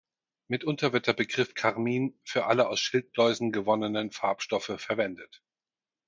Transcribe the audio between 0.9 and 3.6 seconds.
wird der Begriff Karmin für alle aus Schildläusen